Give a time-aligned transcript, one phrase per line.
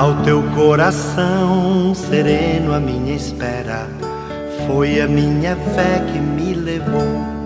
[0.00, 3.86] Ao teu coração sereno, a minha espera
[4.66, 7.04] foi a minha fé que me levou.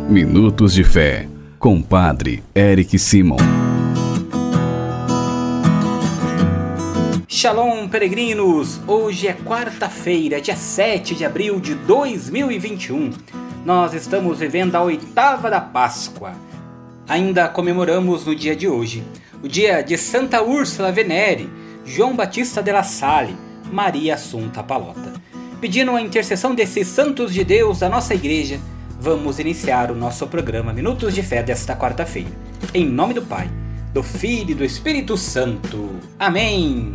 [0.09, 1.27] Minutos de Fé,
[1.59, 3.39] com Padre Eric Simon.
[7.27, 8.81] Shalom, peregrinos!
[8.87, 13.11] Hoje é quarta-feira, dia 7 de abril de 2021.
[13.67, 16.31] Nós estamos vivendo a oitava da Páscoa.
[17.09, 19.03] Ainda comemoramos no dia de hoje
[19.43, 21.51] o dia de Santa Úrsula Venere,
[21.85, 23.37] João Batista de la Salle,
[23.71, 25.13] Maria Assunta Palota.
[25.61, 28.59] Pedindo a intercessão desses santos de Deus da nossa igreja,
[28.99, 32.31] vamos iniciar o nosso programa Minutos de Fé desta quarta-feira.
[32.73, 33.51] Em nome do Pai,
[33.93, 35.91] do Filho e do Espírito Santo.
[36.19, 36.93] Amém!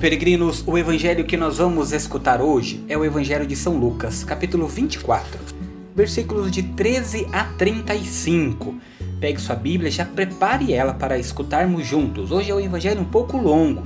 [0.00, 4.68] Peregrinos, o evangelho que nós vamos escutar hoje é o evangelho de São Lucas, capítulo
[4.68, 5.57] 24,
[5.98, 8.76] versículos de 13 a 35.
[9.20, 12.30] Pegue sua Bíblia, já prepare ela para escutarmos juntos.
[12.30, 13.82] Hoje é um evangelho um pouco longo,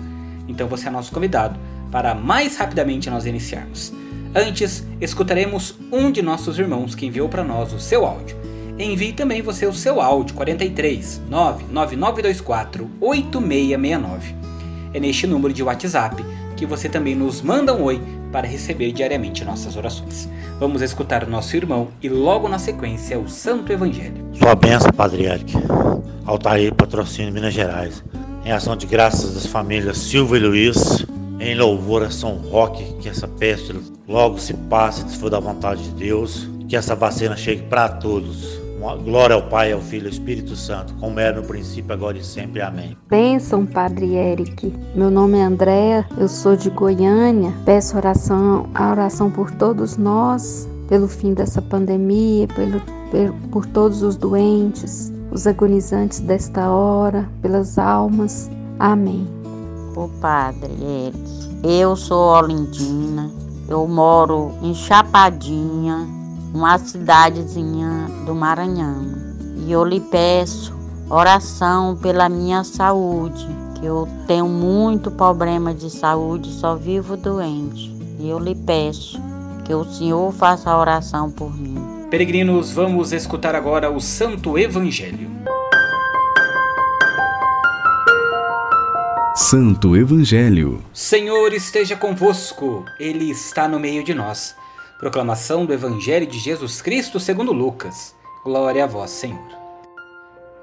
[0.47, 1.59] então você é nosso convidado
[1.91, 3.95] para mais rapidamente nós iniciarmos.
[4.35, 8.37] Antes, escutaremos um de nossos irmãos que enviou para nós o seu áudio.
[8.79, 14.35] Envie também você o seu áudio 43 99924 8669
[14.93, 16.23] é neste número de WhatsApp
[16.57, 18.01] que você também nos manda um oi
[18.33, 20.29] para receber diariamente nossas orações.
[20.59, 24.25] Vamos escutar o nosso irmão e logo na sequência o Santo Evangelho.
[24.33, 25.53] Sua bênção, Padre Eric.
[26.25, 28.03] Altair Patrocínio, Minas Gerais.
[28.45, 31.07] Em ação de graças das famílias Silva e Luiz,
[31.39, 33.75] em louvor a São Roque, que essa peste
[34.09, 38.62] logo se passe, se for da vontade de Deus, que essa vacina chegue para todos
[39.05, 42.25] Glória ao Pai, ao Filho e ao Espírito Santo, como era no princípio, agora e
[42.25, 42.61] sempre.
[42.61, 42.97] Amém.
[43.09, 44.75] Bênção, Padre Eric.
[44.97, 47.53] Meu nome é Andréa, eu sou de Goiânia.
[47.65, 54.03] Peço oração, a oração por todos nós, pelo fim dessa pandemia, pelo, por, por todos
[54.03, 58.51] os doentes, os agonizantes desta hora, pelas almas.
[58.81, 59.27] Amém.
[59.95, 63.31] O Padre Eric, eu sou Olindina,
[63.69, 66.22] eu moro em Chapadinha,
[66.53, 69.07] uma cidadezinha do Maranhão.
[69.57, 70.75] E eu lhe peço
[71.09, 73.47] oração pela minha saúde,
[73.79, 77.91] que eu tenho muito problema de saúde, só vivo doente.
[78.19, 79.21] E eu lhe peço
[79.65, 81.77] que o Senhor faça a oração por mim.
[82.11, 85.31] Peregrinos, vamos escutar agora o Santo Evangelho.
[89.35, 90.85] Santo Evangelho.
[90.93, 94.55] Senhor esteja convosco, Ele está no meio de nós.
[95.03, 98.15] Proclamação do Evangelho de Jesus Cristo segundo Lucas.
[98.45, 99.49] Glória a vós, Senhor.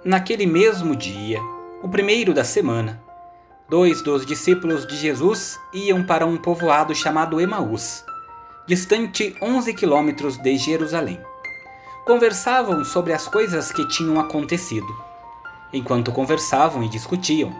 [0.01, 1.41] Naquele mesmo dia,
[1.83, 3.03] o primeiro da semana,
[3.67, 8.01] dois dos discípulos de Jesus iam para um povoado chamado Emaús,
[8.65, 11.19] distante 11 quilômetros de Jerusalém.
[12.05, 14.87] Conversavam sobre as coisas que tinham acontecido.
[15.73, 17.53] Enquanto conversavam e discutiam,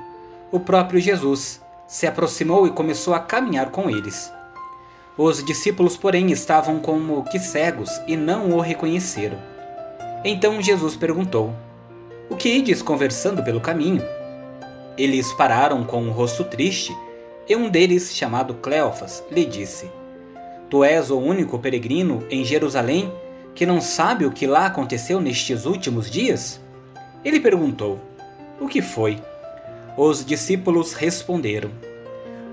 [0.49, 4.31] o próprio Jesus se aproximou e começou a caminhar com eles.
[5.21, 9.37] Os discípulos, porém, estavam como que cegos e não o reconheceram.
[10.23, 11.53] Então Jesus perguntou:
[12.29, 14.01] O que ides conversando pelo caminho?
[14.97, 16.95] Eles pararam com um rosto triste,
[17.49, 19.91] e um deles, chamado Cleofas, lhe disse:
[20.69, 23.11] Tu és o único peregrino em Jerusalém
[23.53, 26.61] que não sabe o que lá aconteceu nestes últimos dias?
[27.25, 27.99] Ele perguntou:
[28.57, 29.21] O que foi?
[29.97, 31.71] Os discípulos responderam: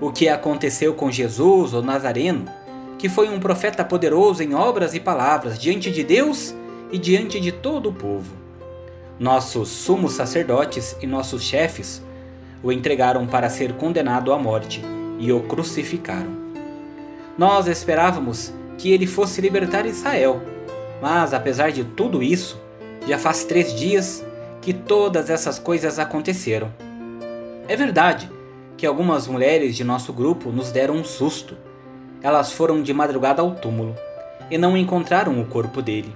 [0.01, 2.56] O que aconteceu com Jesus, o Nazareno,
[2.97, 6.55] que foi um profeta poderoso em obras e palavras diante de Deus
[6.91, 8.35] e diante de todo o povo.
[9.19, 12.03] Nossos sumos sacerdotes e nossos chefes
[12.63, 14.81] o entregaram para ser condenado à morte
[15.19, 16.47] e o crucificaram.
[17.37, 20.41] Nós esperávamos que ele fosse libertar Israel,
[21.01, 22.59] mas apesar de tudo isso,
[23.07, 24.25] já faz três dias
[24.61, 26.71] que todas essas coisas aconteceram.
[27.67, 28.29] É verdade
[28.75, 31.57] que algumas mulheres de nosso grupo nos deram um susto
[32.27, 33.95] elas foram de madrugada ao túmulo
[34.51, 36.13] e não encontraram o corpo dele.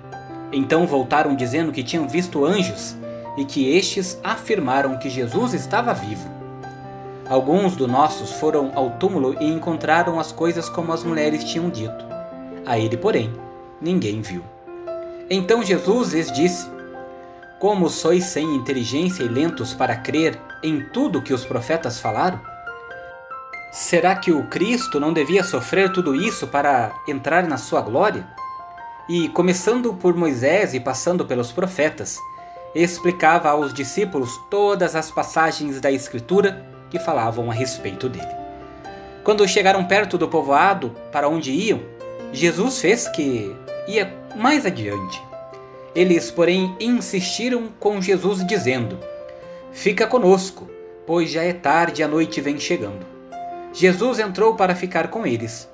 [0.51, 2.97] Então voltaram dizendo que tinham visto anjos
[3.38, 6.30] e que estes afirmaram que Jesus estava vivo.
[7.30, 12.06] Alguns dos nossos foram ao túmulo e encontraram as coisas como as mulheres tinham dito.
[12.65, 13.31] A ele, porém,
[13.80, 14.44] ninguém viu.
[15.30, 16.69] Então Jesus lhes disse:
[17.57, 22.50] Como sois sem inteligência e lentos para crer em tudo que os profetas falaram?
[23.71, 28.27] Será que o Cristo não devia sofrer tudo isso para entrar na sua glória?
[29.07, 32.19] E, começando por Moisés e passando pelos profetas,
[32.75, 38.27] explicava aos discípulos todas as passagens da Escritura que falavam a respeito dele.
[39.23, 41.79] Quando chegaram perto do povoado para onde iam,
[42.33, 43.56] Jesus fez que
[43.88, 45.24] ia mais adiante.
[45.95, 49.00] Eles, porém, insistiram com Jesus, dizendo:
[49.71, 50.69] Fica conosco,
[51.07, 53.11] pois já é tarde e a noite vem chegando.
[53.73, 55.69] Jesus entrou para ficar com eles.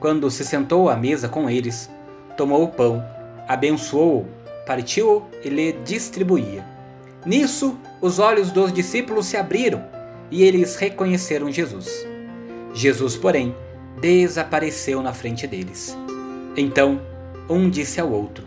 [0.00, 1.90] Quando se sentou à mesa com eles,
[2.36, 3.04] tomou o pão,
[3.46, 4.26] abençoou-o,
[4.66, 6.64] partiu-o e lhe distribuía.
[7.24, 9.84] Nisso, os olhos dos discípulos se abriram
[10.30, 12.06] e eles reconheceram Jesus.
[12.74, 13.54] Jesus, porém,
[14.00, 15.96] desapareceu na frente deles.
[16.56, 17.00] Então,
[17.48, 18.44] um disse ao outro: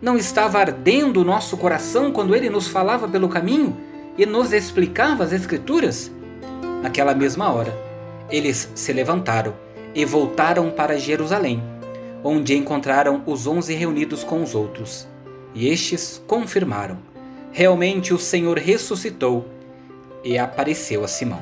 [0.00, 3.76] Não estava ardendo o nosso coração quando ele nos falava pelo caminho
[4.16, 6.10] e nos explicava as Escrituras?
[6.82, 7.85] Naquela mesma hora,
[8.30, 9.54] eles se levantaram
[9.94, 11.62] e voltaram para Jerusalém,
[12.22, 15.08] onde encontraram os onze reunidos com os outros.
[15.54, 16.98] E estes confirmaram:
[17.52, 19.46] realmente o Senhor ressuscitou
[20.22, 21.40] e apareceu a Simão.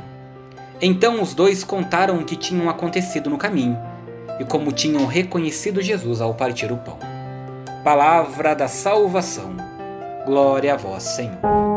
[0.81, 3.79] Então os dois contaram o que tinham acontecido no caminho
[4.39, 6.99] e como tinham reconhecido Jesus ao partir o pão.
[7.83, 9.57] Palavra da salvação.
[10.27, 11.74] Glória a vós, Senhor.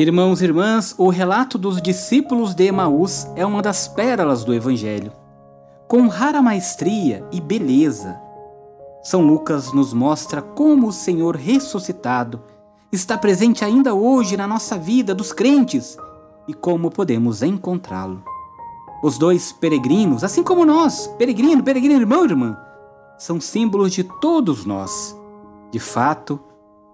[0.00, 5.12] Irmãos e irmãs, o relato dos discípulos de Emaús é uma das pérolas do Evangelho.
[5.86, 8.18] Com rara maestria e beleza,
[9.02, 12.40] São Lucas nos mostra como o Senhor ressuscitado
[12.90, 15.98] está presente ainda hoje na nossa vida dos crentes
[16.48, 18.24] e como podemos encontrá-lo.
[19.02, 22.56] Os dois peregrinos, assim como nós, peregrino, peregrino, irmão, irmã,
[23.18, 25.14] são símbolos de todos nós.
[25.70, 26.40] De fato,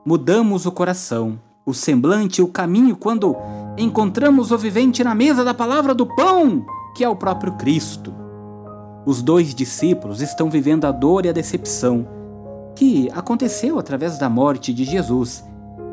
[0.05, 1.38] mudamos o coração
[1.69, 3.37] o semblante o caminho quando
[3.77, 6.65] encontramos o vivente na mesa da palavra do pão,
[6.95, 8.15] que é o próprio Cristo.
[9.05, 12.07] Os dois discípulos estão vivendo a dor e a decepção
[12.77, 15.45] que aconteceu através da morte de Jesus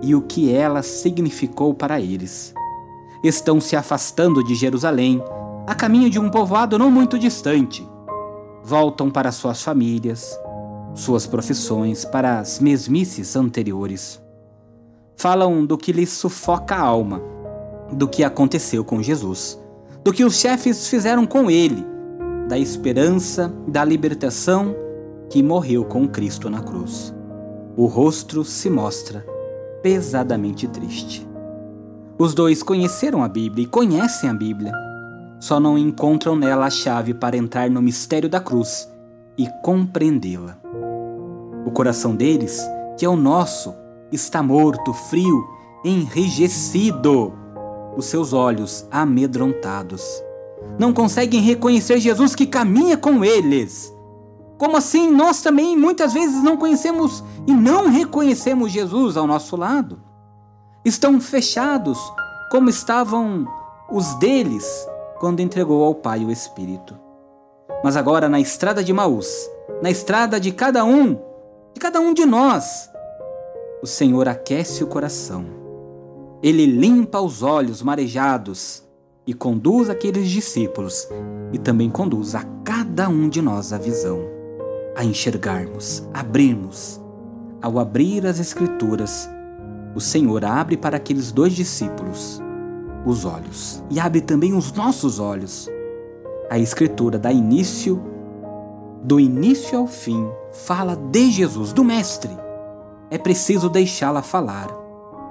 [0.04, 2.54] e o que ela significou para eles.
[3.24, 5.24] Estão se afastando de Jerusalém,
[5.66, 7.88] a caminho de um povoado não muito distante.
[8.64, 10.38] Voltam para suas famílias,
[10.94, 14.23] suas profissões, para as mesmices anteriores
[15.15, 17.21] falam do que lhes sufoca a alma,
[17.92, 19.60] do que aconteceu com Jesus,
[20.04, 21.86] do que os chefes fizeram com ele,
[22.48, 24.75] da esperança, da libertação
[25.30, 27.13] que morreu com Cristo na cruz.
[27.75, 29.25] O rosto se mostra
[29.81, 31.27] pesadamente triste.
[32.18, 34.71] Os dois conheceram a Bíblia e conhecem a Bíblia,
[35.39, 38.88] só não encontram nela a chave para entrar no mistério da cruz
[39.38, 40.57] e compreendê-la.
[41.65, 42.62] O coração deles,
[42.98, 43.74] que é o nosso,
[44.13, 45.48] está morto, frio,
[45.83, 47.33] enrijecido.
[47.95, 50.04] Os seus olhos amedrontados.
[50.80, 53.94] Não conseguem reconhecer Jesus que caminha com eles.
[54.57, 60.01] Como assim nós também muitas vezes não conhecemos e não reconhecemos Jesus ao nosso lado?
[60.86, 62.00] Estão fechados
[62.50, 63.48] como estavam
[63.92, 64.88] os deles
[65.19, 66.98] quando entregou ao Pai o Espírito.
[67.83, 69.27] Mas agora na estrada de Maús,
[69.81, 71.15] na estrada de cada um,
[71.74, 72.89] de cada um de nós,
[73.83, 75.44] o Senhor aquece o coração.
[76.41, 78.81] Ele limpa os olhos marejados
[79.27, 81.06] e conduz aqueles discípulos
[81.51, 84.21] e também conduz a cada um de nós a visão,
[84.95, 87.01] a enxergarmos, abrirmos.
[87.62, 89.30] Ao abrir as Escrituras,
[89.94, 92.41] o Senhor abre para aqueles dois discípulos
[93.06, 95.69] os olhos e abre também os nossos olhos.
[96.50, 98.01] A Escritura dá início,
[99.03, 102.44] do início ao fim, fala de Jesus, do Mestre
[103.13, 104.70] é preciso deixá-la falar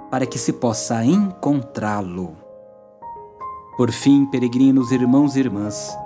[0.09, 2.37] para que se possa encontrá-lo.
[3.77, 5.99] Por fim, peregrinos, irmãos e irmãs,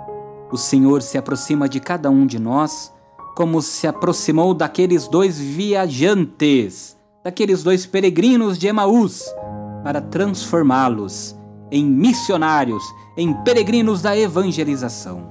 [0.51, 2.91] o Senhor se aproxima de cada um de nós
[3.35, 9.23] como se aproximou daqueles dois viajantes, daqueles dois peregrinos de Emaús,
[9.83, 11.37] para transformá-los
[11.69, 12.83] em missionários,
[13.15, 15.29] em peregrinos da evangelização.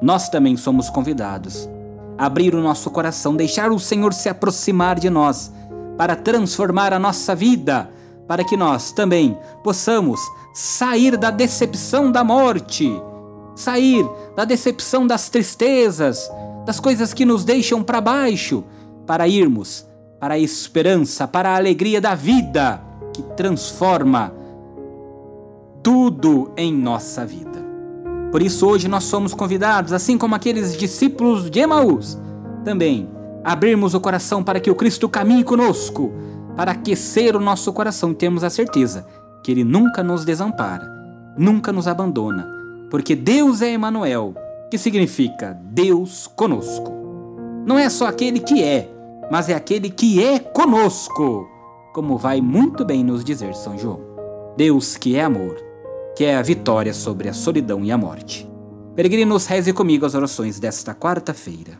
[0.00, 1.68] Nós também somos convidados
[2.18, 5.52] abrir o nosso coração, deixar o Senhor se aproximar de nós
[5.96, 7.90] para transformar a nossa vida,
[8.26, 10.20] para que nós também possamos
[10.54, 12.90] sair da decepção da morte,
[13.54, 16.30] sair da decepção das tristezas,
[16.64, 18.64] das coisas que nos deixam para baixo,
[19.06, 19.86] para irmos
[20.18, 22.80] para a esperança, para a alegria da vida
[23.12, 24.32] que transforma
[25.82, 27.55] tudo em nossa vida.
[28.30, 32.18] Por isso, hoje nós somos convidados, assim como aqueles discípulos de Emaús,
[32.64, 33.08] também
[33.44, 36.12] abrirmos o coração para que o Cristo caminhe conosco,
[36.56, 39.06] para aquecer o nosso coração e termos a certeza
[39.42, 40.84] que Ele nunca nos desampara,
[41.38, 42.48] nunca nos abandona,
[42.90, 44.34] porque Deus é Emanuel,
[44.70, 46.92] que significa Deus conosco.
[47.64, 48.90] Não é só aquele que é,
[49.30, 51.48] mas é aquele que é conosco,
[51.94, 54.00] como vai muito bem nos dizer São João.
[54.56, 55.65] Deus que é amor
[56.16, 58.48] que é a vitória sobre a solidão e a morte.
[58.94, 61.78] Peregrinos, reze comigo as orações desta quarta-feira.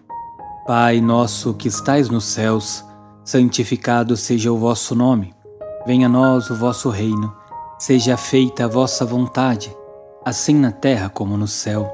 [0.66, 2.85] Pai nosso que estais nos céus,
[3.25, 5.35] santificado seja o vosso nome.
[5.87, 7.35] Venha a nós o vosso reino.
[7.78, 9.75] Seja feita a vossa vontade,
[10.25, 11.90] assim na terra como no céu.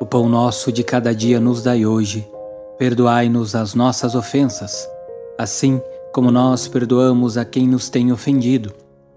[0.00, 2.26] O pão nosso de cada dia nos dai hoje.
[2.78, 4.88] Perdoai-nos as nossas ofensas,
[5.38, 5.80] assim
[6.14, 8.72] como nós perdoamos a quem nos tem ofendido.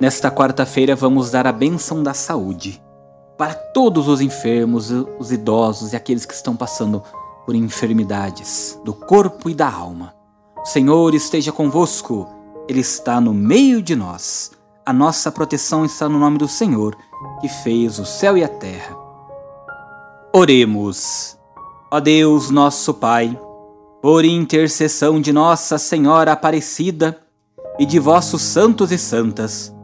[0.00, 2.82] Nesta quarta-feira vamos dar a bênção da saúde
[3.36, 7.02] para todos os enfermos, os idosos e aqueles que estão passando
[7.44, 10.14] por enfermidades do corpo e da alma.
[10.56, 12.26] O Senhor esteja convosco,
[12.66, 14.52] Ele está no meio de nós.
[14.86, 16.96] A nossa proteção está no nome do Senhor,
[17.42, 18.96] que fez o céu e a terra.
[20.32, 21.36] Oremos.
[21.90, 23.38] Ó Deus, nosso Pai,
[24.00, 27.20] por intercessão de Nossa Senhora Aparecida
[27.78, 29.74] e de vossos santos e santas,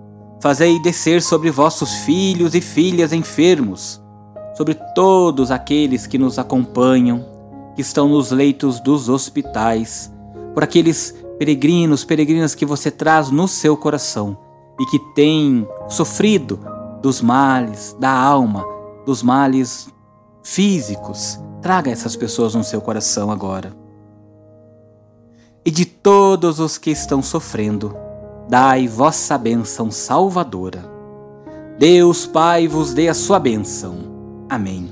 [0.47, 4.00] fazei descer sobre vossos filhos e filhas enfermos,
[4.57, 7.26] sobre todos aqueles que nos acompanham,
[7.75, 10.09] que estão nos leitos dos hospitais,
[10.55, 14.38] por aqueles peregrinos, peregrinas que você traz no seu coração
[14.79, 16.61] e que têm sofrido
[17.03, 18.65] dos males da alma,
[19.05, 19.93] dos males
[20.45, 21.41] físicos.
[21.61, 23.76] Traga essas pessoas no seu coração agora.
[25.65, 28.06] E de todos os que estão sofrendo,
[28.49, 30.85] dai vossa bênção salvadora.
[31.79, 34.47] Deus Pai vos dê a sua bênção.
[34.49, 34.88] Amém.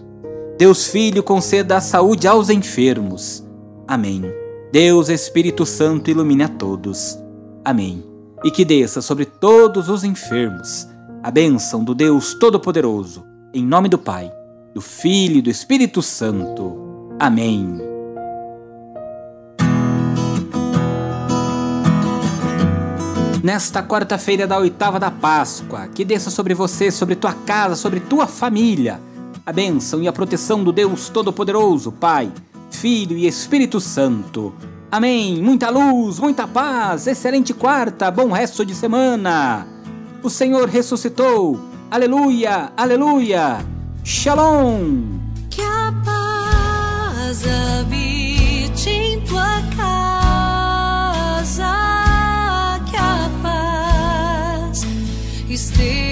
[0.58, 3.44] Deus Filho conceda a saúde aos enfermos.
[3.86, 4.22] Amém.
[4.72, 7.18] Deus Espírito Santo ilumine a todos.
[7.64, 8.04] Amém.
[8.44, 10.88] E que desça sobre todos os enfermos
[11.22, 14.30] a bênção do Deus Todo-Poderoso, em nome do Pai,
[14.74, 16.76] do Filho e do Espírito Santo.
[17.18, 17.93] Amém.
[23.44, 25.86] nesta quarta-feira da oitava da Páscoa.
[25.94, 28.98] Que desça sobre você, sobre tua casa, sobre tua família
[29.46, 32.32] a bênção e a proteção do Deus Todo-Poderoso, Pai,
[32.70, 34.54] Filho e Espírito Santo.
[34.90, 35.42] Amém.
[35.42, 39.66] Muita luz, muita paz, excelente quarta, bom resto de semana.
[40.22, 41.60] O Senhor ressuscitou.
[41.90, 43.58] Aleluia, aleluia.
[44.02, 45.18] Shalom.
[45.50, 50.13] Que a paz habite em tua casa.
[55.56, 56.03] Stay